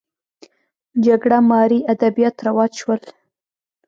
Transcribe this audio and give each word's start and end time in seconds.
جګړه 1.05 1.37
مارۍ 1.49 1.79
ادبیات 1.93 2.37
رواج 2.47 2.71
شول 2.79 3.01